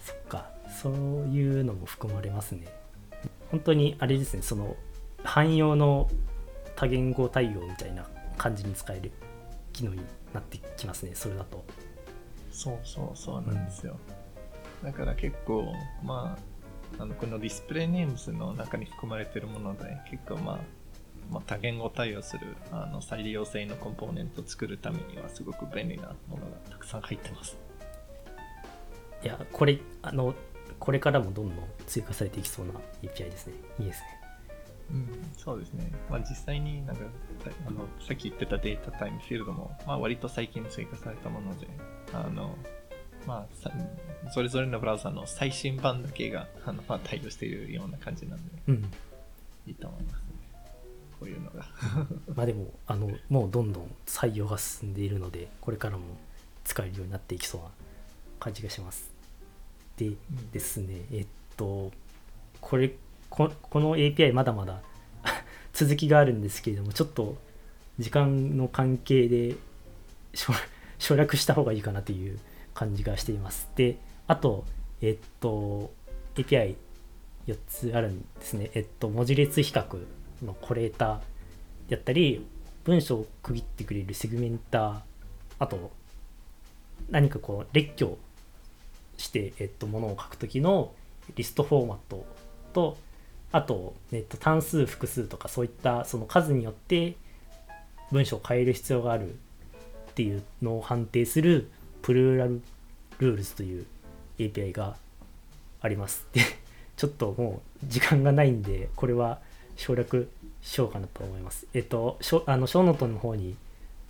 [0.00, 0.94] そっかそう
[1.28, 2.66] いうのも含まれますね
[3.50, 4.76] 本当にあれですねその
[5.24, 6.08] 汎用の
[6.76, 9.10] 多言語対応みたいな感じに使える
[9.72, 10.00] 機能に
[10.32, 11.64] なってきますねそれだと
[12.58, 13.96] そうそうそうなんですよ。
[14.82, 16.36] だから結構、ま
[16.98, 20.58] あ、あのこのディスプレイネームズの中に含まれているもので、結構まあ、
[21.30, 27.56] まあ、多言語対応するあの再利用性のコンポーネントを作るためにはすごく便利なものがたくさん入ってます。
[29.22, 30.34] いやこれあの
[30.78, 34.18] これからもどんどん追加されていきそうな API ですねいいですね
[34.90, 35.90] うん、そうですね。
[36.08, 37.02] まあ実際になんか、
[37.44, 41.66] さあのさっき言ってたデータタイムフィールドも、まあ割と最近追加されたもので、
[42.12, 42.56] あの、
[43.26, 43.70] まあさ、
[44.32, 48.90] それぞれのブラウザの最新版だけが、あの、まあ対応しているような感じなんで、うん
[49.66, 50.28] いいと思いますね。
[51.20, 51.66] こういうのが。
[52.34, 56.04] まあでもあのもうどんどん採用が進んでいるのでこれからも
[56.64, 57.68] 使えるようになっていきそうな
[58.40, 59.10] 感じがします
[59.98, 60.12] で
[60.52, 61.00] ですね。
[61.12, 61.90] えっと
[62.60, 62.92] これ
[63.28, 64.80] ここの API まだまだ
[65.74, 67.36] 続きがあるんですけれどもちょっと
[67.98, 69.56] 時間の関係で
[70.32, 70.52] 省
[70.98, 72.38] 省略した方がいいかなという
[72.74, 73.68] 感じがしています。
[73.76, 74.64] であと
[75.02, 75.92] えっと
[76.36, 76.76] API4
[77.68, 78.70] つあるんですね。
[78.74, 80.06] えっと文字列比較
[80.42, 82.46] のコレーターやったり
[82.84, 85.00] 文章を区切ってくれるセグメンター
[85.58, 85.90] あと
[87.10, 88.16] 何かこう列挙
[89.18, 90.92] して、えっと、ものを書くときの
[91.36, 92.24] リストフォーマット
[92.72, 92.96] と
[93.52, 97.14] あと、えっと、単数複数とかそういったその数によって
[98.10, 99.34] 文章を変える必要があるっ
[100.14, 101.70] ていうのを判定する
[102.02, 102.62] プルーラル
[103.18, 103.86] ルールズという
[104.38, 104.96] API が
[105.80, 106.26] あります。
[106.32, 106.40] で
[106.96, 109.38] ちょっともう時間がないんでこれは
[109.76, 110.28] 省略
[110.62, 111.66] しようかなと思います。
[111.74, 113.56] えっと、ショあのショーノートの方に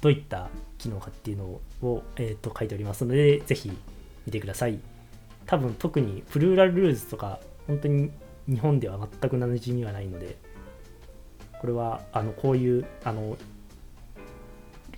[0.01, 1.45] どういった機能かっていうの
[1.83, 3.71] を、えっと書いておりますので、ぜひ
[4.27, 4.79] 見てください。
[5.49, 8.11] 多分特にプルーラルルーズとか本当に
[8.47, 10.37] 日本では全く馴染みはないので
[11.61, 13.37] これはあのこういうあの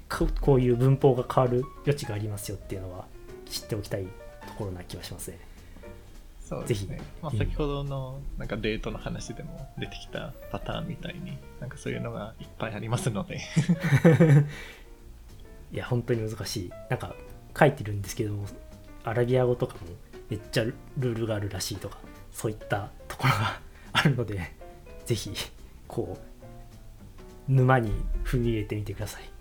[0.08, 3.06] ここういう文法が変わる余地がありますよっていうのは
[3.48, 4.08] 知っておきたい
[4.46, 5.38] ところな気がしますね。
[6.44, 7.02] そうですねぜ。
[7.22, 13.38] まあ、うん先ほどのなんかデートの話でも出てきたパターンみたいに、なんかそういうのがいっぱいありますので、
[15.72, 17.14] いや本当に難しいなんか
[17.56, 18.46] 書いてるんですけども
[19.04, 19.80] アラビア語とかも
[20.30, 21.98] めっちゃルールがあるらしいとか
[22.32, 23.60] そういったところが
[23.92, 24.52] あるので
[25.04, 25.30] ぜひ
[25.88, 26.16] こ
[27.48, 27.92] う沼に
[28.24, 29.24] 踏み入れてみてください。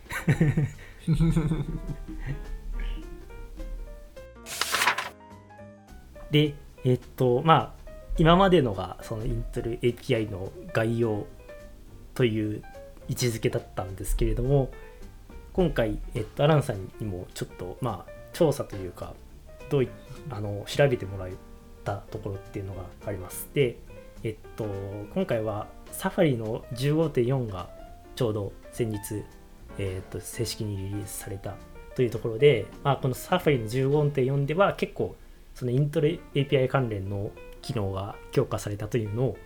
[6.32, 7.80] でえっとまあ
[8.18, 11.26] 今までのがそのイントル API の概要
[12.16, 12.64] という
[13.08, 14.72] 位置づけだったんですけれども
[15.54, 19.14] 今回、えっと、アランさんにもちょっとまあ調査というか
[19.70, 19.90] どい
[20.30, 21.30] あの調べてもらっ
[21.84, 23.50] たところっていうのがあります。
[23.54, 23.78] で
[24.24, 24.66] えっと
[25.14, 27.70] 今回はサファリの15.4が
[28.16, 29.24] ちょうど先日、
[29.78, 31.56] えっと、正式にリリースされた
[31.96, 35.16] というところで、まあ、このサファリの15.4では結構
[35.56, 39.38] そのイントレ API 関連の機能が強化されたというのを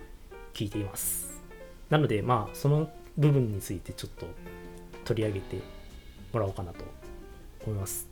[0.54, 1.42] 聞いています。
[1.90, 4.26] なのでまあその部分についてちょっと
[5.06, 5.58] 取り上げて
[6.32, 6.84] もらおうかなと
[7.66, 8.08] 思います。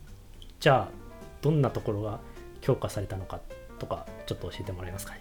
[0.60, 1.01] じゃあ
[1.42, 2.20] どんなところが
[2.60, 3.40] 強化されたのか
[3.78, 5.12] とかちょっと教えてもらえますか？
[5.14, 5.20] ね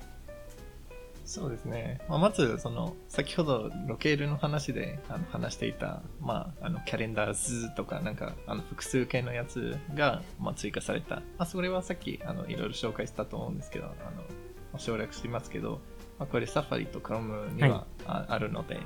[1.24, 2.02] そうですね。
[2.10, 11.18] まあ、まず、その、先ほどロケールの話であの話していた、まあ、あの、キャレンダーズとか、なんか、あの、複数形のやつが、まあ、追加された。
[11.18, 14.26] まあ、それはさっき、あの、いろいろ紹介したと思うんですけど、あの、ま
[14.74, 15.80] あ、省略してますけど、
[16.20, 18.78] まあ、これ、サファリと Chrome にはあ,、あるので、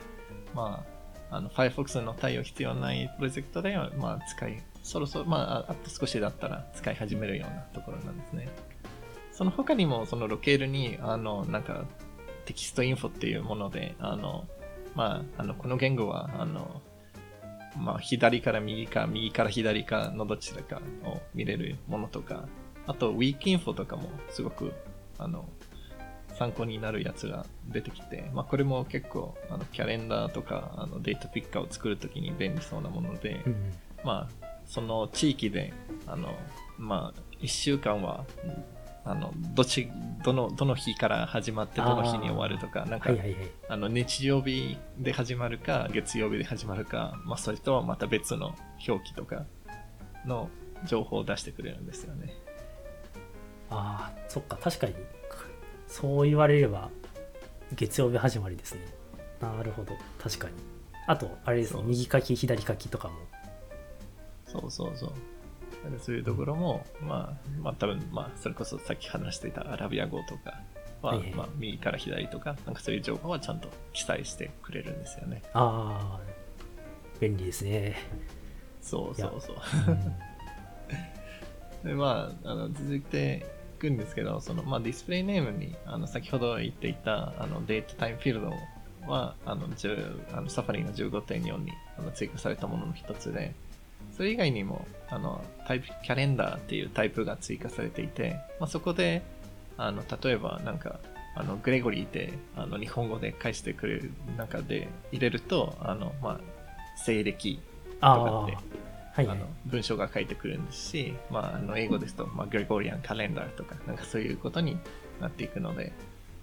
[0.53, 0.85] ま
[1.31, 8.47] あ、あの、Firefox の対応必要ないプロジェクトでは、まあ、使い、そろそろ、まあ、ああと少しだったら使い始めるようなところなんですね。
[9.31, 11.85] その他にも、そのロケールに、あの、なんか、
[12.45, 14.45] テキストインフォっていうもので、あの、
[14.93, 16.81] まあ、あの、この言語は、あの、
[17.77, 22.47] まあ、左から右か、右から左かのどちらかを見れるものとか、
[22.85, 24.71] あと、ウィークインフォとかもすごく、
[25.17, 25.49] あの、
[26.37, 33.73] 参考になるやつが出てきて、まあ、これも結構、あの、キャレンダーとか、あの、データピッカーを作るときに便利そうなもので、うん
[34.05, 35.73] まあ、その地域で、
[36.08, 36.36] あの、
[36.78, 38.25] まあ、一週間は、
[39.04, 39.89] あの、どっち、
[40.23, 43.38] どの、どの日から始まって、どの日に終わるとか、なんか、はいはいはい。
[43.69, 48.56] あの、日曜日で始まるか、月曜日で始まるか、まあ、それとはまた別の
[48.88, 49.45] 表記とか
[50.25, 50.49] の
[50.86, 52.34] 情報を出してくれるんですよね。
[53.69, 54.93] ああそっか確かに
[55.88, 56.89] そう言われれば
[57.73, 58.82] 月曜日始まりですね。
[59.41, 60.54] なるほど確かに。
[61.08, 63.15] あとあれですね右書き左書きとかも
[64.61, 65.09] そうそうそう。
[65.09, 70.61] だからそういうところも、まあ、まあ多分、まあ、それこそさっき話していたアラビア語とか
[71.01, 75.43] は、はいはいまあ、右から左とか、なんかそういう情報はちゃんと記載してくれるんですよね。
[75.53, 76.35] ああ
[77.19, 77.95] 便利ですね、
[78.81, 79.55] そうそうそう。
[81.83, 88.53] うん、で、まあ、あの続いていくんですけど、その、まあ、ディスプレイネームに、あの、先ほど言っていた、あの、データタイムフィールド
[89.11, 93.53] は、あの、10あのサファリの15.4にあの追加されたものの一つで、
[94.15, 99.21] それ以外にも、あの、タイプ、キャレンダーっていうタイプが追加されていて、まあ、そこで、
[99.77, 100.99] あの、例えば、なんか、
[101.35, 106.39] あの、グレゴリーで、あの、日本語で返してくれる中で入れると、あの、まあ、
[106.97, 107.59] 西暦
[107.95, 108.65] とかって、はい
[109.15, 114.77] はいあの文章が書いてくるんですし、まあ、あの英語ですと、まあ、グレゴリアンカレンダーとか、なんかそういうことに
[115.21, 115.93] なっていくので、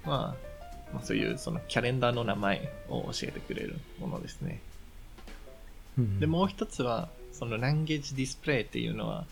[0.07, 4.61] まあ、まあ、そういうそのキャレンダーの名前を教えてくれるものですね。
[5.99, 9.27] うんで、もう一つは、その Language Display っていうのは、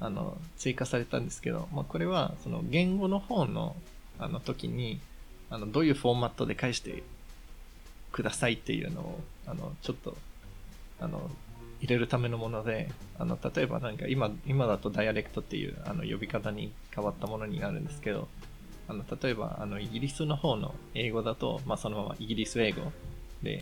[0.00, 3.76] あの、追加されたんですけど、まあ、これは、その言語の方の、
[4.18, 5.00] あの時に、
[5.50, 7.02] あの、どういうフォーマットで返して
[8.10, 10.16] くださいっていうのを、あの、ちょっと、
[11.00, 11.30] あの、
[11.80, 18.28] 入れるためのもので、あの、例えばなんか今、今だとダイアレクトっていう、あの、呼び方に変わったものになるんですけど、
[18.88, 22.92] あの、例えば、あの、イギリスの方の英語だと、まあ、そのままイギリス英語
[23.42, 23.60] で、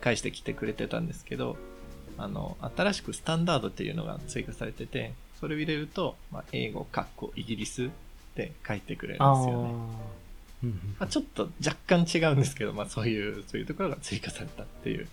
[0.00, 1.56] 返してきてくれてたんですけど、
[2.18, 7.90] あの、新しくスタンダードっていうのが追加されてて、それを入れると、まあ、英語、カッコ、イギリス
[8.34, 9.52] で書いてくれるんですああよね。
[10.64, 15.08] うんうんまあ、ちょっと若干違うんですけど、まあ、そういう、そういうところが追加されたっていう。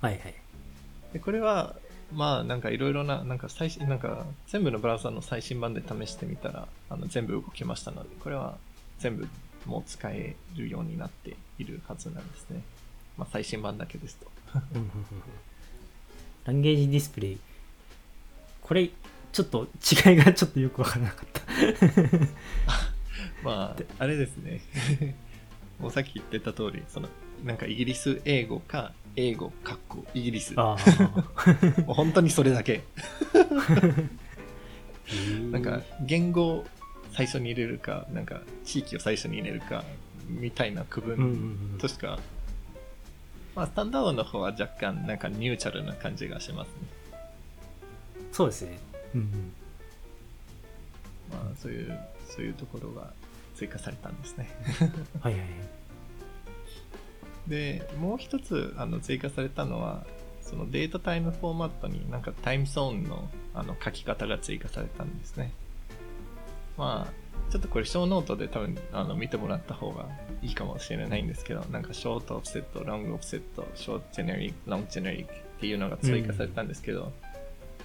[0.00, 0.34] はいはい
[1.12, 1.74] で、これは、
[2.12, 8.56] まあ、なんかいろいろな、なんか最新、なんか全部のブラウザの最新版で試してみたら、あの全部動きましたので、これは
[8.98, 9.28] 全部
[9.66, 12.62] もう使えるようになっているはずなんですね。
[13.16, 14.26] まあ、最新版だけですと。
[16.48, 17.38] うんうんうんうんランゲージディスプレイ
[18.62, 18.88] これ
[19.32, 19.68] ちょっと
[20.08, 21.42] 違いがちょっとよくわからなかった
[23.44, 24.60] まあ、あれですね。
[25.78, 27.08] もうさっき言ってた通り、その、
[27.44, 30.54] なんかイギリス英語か、英語、かっこ、イギリス。
[30.58, 30.76] も
[31.90, 32.82] う本当にそれだけ。
[35.52, 36.66] なんか、言語を
[37.12, 39.84] 最初に入れるか、なんか、地域を最初に入れるか、
[40.28, 42.18] みたいな区うんうんう分んとしか、
[43.58, 46.74] まあ、スタンダードの方は若干、なんかニュートラルな感じがしますね。
[48.30, 48.78] そうですね
[49.16, 49.52] うんうん
[51.32, 53.12] まあ、そういう、そういうところが
[53.56, 54.48] 追加されたんですね。
[55.20, 55.50] はいはいはい
[57.48, 60.06] で、もう一つあの追加されたのは、
[60.40, 65.50] その DateTimeFormat になんかタイムゾーンのあの書き方が追加されたんですね。
[66.76, 67.12] まあ、
[67.50, 70.06] ちょっとこれショーノートで多分あの見てもらった方が
[70.42, 77.12] いいかもしれないんですけど、なんかショートオフセット、ロングオフセット、ショートジェネリック、ロングジェネリックっていうのが追加されたんですけど、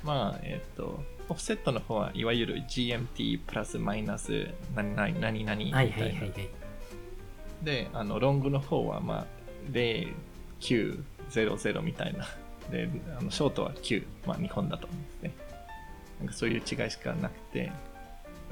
[0.04, 5.84] まあ、えっ、と、オフセットの方はいわゆる GMT プラスマイナス何々何々みたい。
[5.84, 6.64] はいはいはい
[7.64, 9.26] で、あの、ロングの方は、まあ、
[9.72, 12.28] 0900みたいな。
[12.70, 15.34] で、あのショートは9、まあ、日本だと思うんですね。
[16.20, 17.72] なんかそういう違いしかなくて、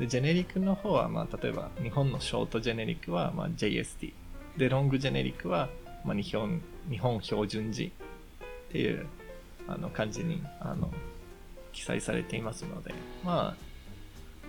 [0.02, 4.14] で、ジェネリックの方は、まあ、例えば、日本のショートジェネリックは、まあ、JST。
[4.58, 5.70] で、ロングジェネリックは、
[6.04, 6.60] まあ、日本、
[6.90, 7.92] 日本標準時
[8.70, 9.06] っていう、
[9.68, 10.92] あの、感じに、あの、
[11.72, 13.56] 記載されていますので、まあ、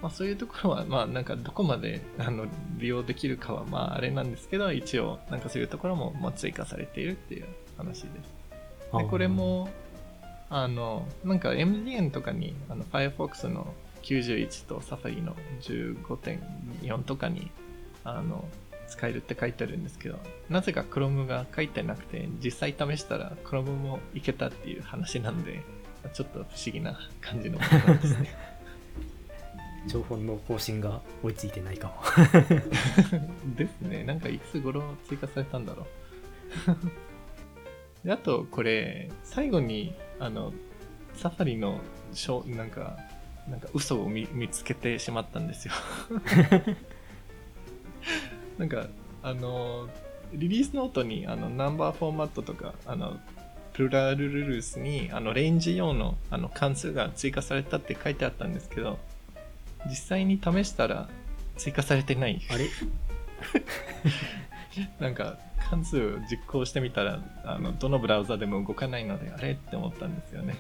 [0.00, 2.46] まあ、そういうところは、まあ、なんかどこまであの
[2.78, 8.96] 利用できるかは、まあ、あれなんですけど、一応、なんかそういうところも、まあ、追加されているっていう話です。
[8.96, 9.68] で、これも、
[10.48, 17.50] あの、なんか MDN とかに、あの Firefox の91と Safari の15.4とかに、
[18.04, 18.48] あの、
[18.88, 20.18] 使えるって書いてあるんですけど、
[20.50, 25.62] なぜか Chrome が書いてなくて、実際試したら Chrome もいけたっていう話なんで、
[26.12, 28.34] ちょっと不思議な感じのものですね。
[29.88, 31.94] 情報の更新が追いついてないかも
[33.56, 34.04] ですね。
[34.04, 35.86] なんかいつ頃追加されたんだろ
[38.04, 38.06] う。
[38.06, 40.52] であと、これ、最後に、あの、
[41.14, 41.80] サファリの
[42.12, 42.96] しょ、なんか、
[43.48, 45.72] なんか嘘を見見つけてしまったんですよ。
[48.58, 48.86] なんか、
[49.22, 49.88] あの、
[50.32, 53.18] リリースノートに、あの、ナンバーフォーマットとか、あの、
[53.72, 58.98] プラルルルスに、あの、レンジ用の、あの、関数が追加されたって書いてあったんですけど、
[59.86, 61.08] 実際に試したら
[61.56, 62.40] 追加されてない。
[62.50, 62.68] あれ？
[65.00, 65.38] なんか
[65.70, 69.52] 関数を実行してみたらあのどのブラウザでも動かないのであれ？
[69.52, 70.56] って思ったんですよね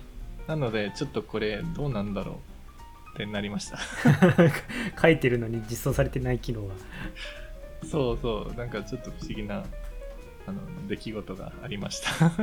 [0.46, 2.36] なのでちょっとこれどうなんだろう
[3.12, 3.78] ってなりました。
[5.00, 6.74] 書いてるのに実装されてない機能が。
[7.88, 8.54] そうそう。
[8.56, 9.64] なんかちょっと不思議な
[10.46, 12.30] あの出来事がありました。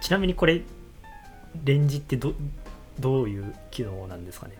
[0.00, 0.60] ちなみにこれ
[1.64, 2.34] レンジってど
[3.00, 4.54] どういう機能なんですかね？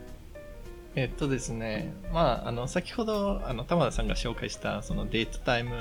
[0.96, 5.74] えっとですね、まあ、あの先ほどあの玉田さんが紹介したそのデートタイム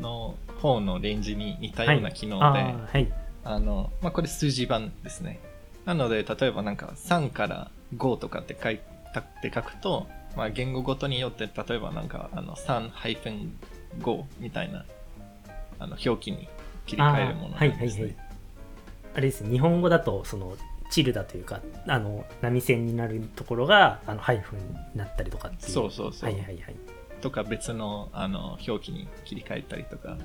[0.00, 3.10] の方のレンジに似たような機能で、はい。
[3.42, 5.40] あの、まあ、これ数字版ですね。
[5.84, 8.80] なので、例えばなんか3から5とかって書い
[9.12, 14.84] たって書くと、まあ、言語ごとによって、例えばなんかあの3-5みたいな
[15.78, 16.48] あの表記に
[16.86, 17.68] 切り替えるものなんですね。
[17.68, 18.16] あーはいはいはい。
[19.14, 19.50] あれですね。
[19.50, 20.56] 日本語だとその
[20.90, 24.64] チルダというかあの波線になるところがあのハイフンに
[24.94, 25.72] なったりとかっていう。
[25.72, 26.30] そうそうそう。
[26.30, 26.76] はいはいはい。
[27.20, 30.16] とか別のあの表記に切り替えたりとか、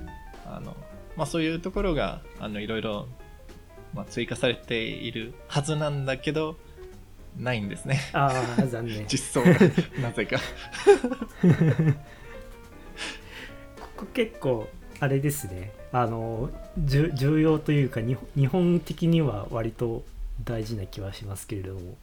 [0.46, 0.76] あの
[1.16, 3.06] まあ、そういうところがあのいろいろ、
[3.96, 6.56] まあ、追加されているはずなんだけど、
[7.38, 8.00] ないんですね。
[8.12, 9.06] ああ残念。
[9.08, 9.50] 実装が。
[10.00, 10.38] なぜか。
[13.80, 14.68] ここ結構
[15.00, 15.72] あれですね。
[15.92, 20.04] あの重要というか日本日本的には割と
[20.44, 21.96] 大事な気はしますけれども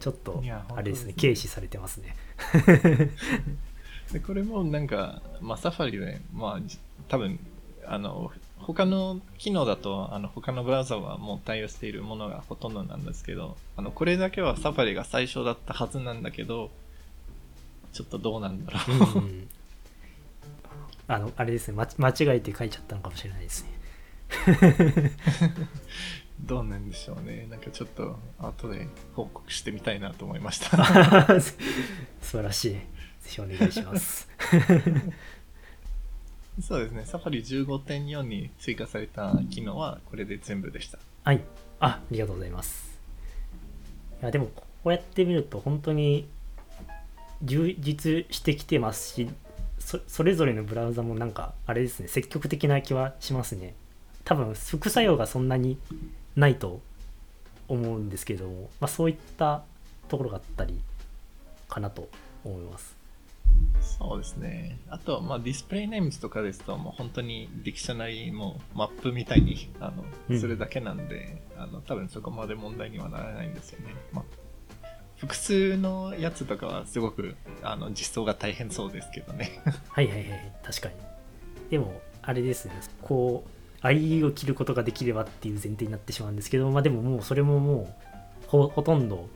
[0.00, 0.42] ちょっと
[0.74, 1.12] あれですね。
[1.12, 1.20] ですね。
[1.20, 2.16] 軽視されてますね。
[4.12, 6.78] でこれもなんか、まあ、サファリで、まあ、じ
[7.08, 7.38] 多分
[7.84, 8.32] あの
[8.66, 16.70] 他の機能だとあの他のブラウザはもう対応しているものがほとんどなんですけどあのこれだけはサファリが最初だったはずなんだけど
[17.92, 18.80] ちょっとどうなんだろ
[19.14, 19.48] う、うん
[21.08, 21.74] あのあれですね。
[21.74, 23.70] ま間違えて書いちゃったのかもしれないですね。
[26.40, 27.46] どうなんでしょうね。
[27.48, 30.76] なんかちょっと後で報告してみたいなと思いました。
[31.40, 31.54] 素
[32.22, 32.70] 晴らしい。
[32.72, 32.86] ぜ
[33.26, 34.28] ひお願いします
[36.60, 37.04] そうですね。
[37.04, 40.98] サファリ15.4に追加された機能はこれで全部でした。
[41.24, 41.42] はい。
[41.80, 42.98] あありがとうございます。
[44.22, 46.26] いやでもこうやって見ると本当に
[47.42, 49.28] 充実してきてますし
[49.78, 52.08] そそれぞれのブラウザもなんかあれですね。
[52.08, 53.74] 積極的な気はしますね。
[54.24, 55.78] 多分副作用がそんなに
[56.34, 56.80] ないと
[57.68, 59.62] 思うんですけれども、まあ、そういった
[60.08, 60.80] ところがあったり
[61.68, 62.08] かなと
[62.44, 62.95] 思います。
[63.80, 64.78] そうですね。
[64.88, 69.92] あと、まあ、ディスプレイネームズとかですと、もう本当にディクショナリーもマップみたいに あ
[70.28, 73.94] うんのするだけなんで、あの多分そこまで問題にはならないんですよね。
[74.12, 74.24] まあ、
[75.16, 79.62] 複数のやつとかはすごくあの実装が大変そうですけどね。
[79.88, 80.94] はいはいはい確かに
[81.70, 83.44] でもあれですねこ
[83.82, 87.94] う IE を切ることができればっていう前提になってしまうんですけどまあでももうそれもも
[88.44, 89.28] うほほとんど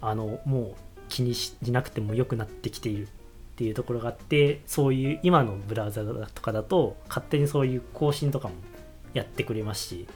[0.00, 0.74] あのもう
[1.08, 3.08] 気にしなくても良くなってきている
[3.52, 8.54] っていうところがあってそういう今のブラウザとかだと勝手にそういう更新とかも
[9.12, 10.06] やってくれますしい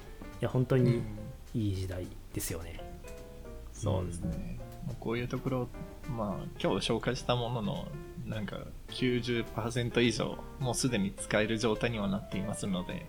[0.41, 1.03] や本当に
[1.55, 2.81] いい時代ですよね、
[3.73, 4.59] そうですね。
[4.87, 5.69] まあこういうところ、
[6.11, 7.89] まあ、今日紹介したものの、
[8.27, 8.59] なんか
[8.89, 13.07] 90%以上、もうすでに使える状態にはなっていますので、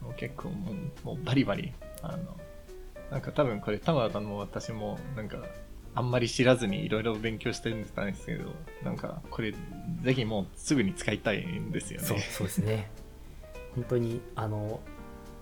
[0.00, 2.36] もう結構もうもうバリバリ、あの、
[3.10, 5.36] なんか多分これ、田村さんも私も、なんか、
[5.94, 8.44] あんまり知らずにいろいろ勉強してるんですけど、
[8.82, 9.52] なんか、これ、
[10.02, 12.06] ぜひもうすぐに使いたいんですよね。
[12.06, 12.90] そうそうですね
[13.74, 14.80] 本当にあの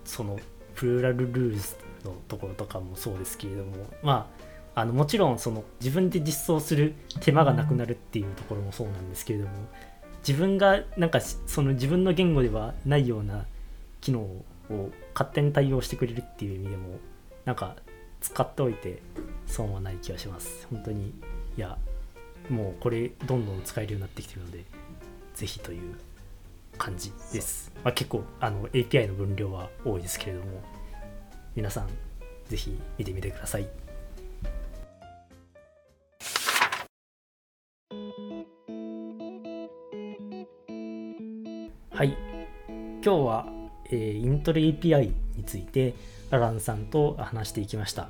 [0.05, 0.38] その
[0.74, 3.72] プルーラルルールズのところとかもそうですけれども
[4.03, 4.30] ま
[4.74, 9.53] ああのもちろんその自分で実装する手間がなくなるっていうところもそうなんですけれども
[10.26, 13.44] 自分がなんかその自分の言語ではないような
[14.01, 14.44] 機能を
[15.12, 16.98] 勝手に対応してくれるっていう意味でも
[17.44, 17.76] なんか
[18.20, 19.03] 使っておいて
[19.51, 20.66] 損はない気がします。
[20.70, 21.76] 本当にいや
[22.48, 24.64] もうこれどんどん使えるようになってきてるので
[25.34, 25.94] ぜひという
[26.78, 30.62] 感じです、まあ、結構あの API の分量は多いですけれども
[31.55, 31.88] 皆さん
[32.48, 33.68] ぜひ見てみてください。
[42.01, 42.16] はい。
[42.68, 43.46] 今日は、
[43.90, 45.94] えーイントロ API について
[46.30, 48.09] アランさんと話していきました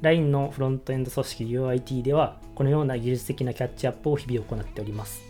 [0.00, 5.22] LINE のフロントエンド組織 UIT ではこのような技術的なキャッチアップを日々行っております。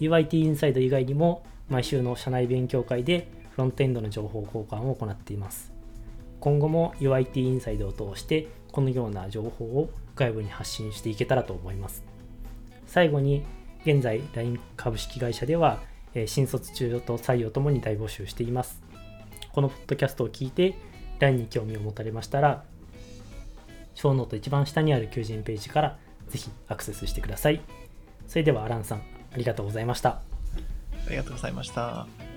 [0.00, 5.72] UIT インサイド以外にも毎週の社内勉強会でフロントエンドの情報交換を行っています。
[6.40, 12.02] 今後も UIT インサイドを通してこのような情報を外部に発信していけたらと思います。
[12.86, 13.44] 最後に
[13.84, 15.80] 現在 LINE 株式会社では
[16.26, 18.82] 新卒中途採用ともに大募集しています。
[19.52, 20.74] このポッドキャストを聞いて
[21.18, 22.64] LINE に興味を持たれましたら
[23.94, 27.60] ショーノート一番下にある求人ページからぜひアクセスしてください
[28.28, 28.98] それではアランさん
[29.32, 30.20] ありがとうございました
[31.06, 32.29] ありがとうございました。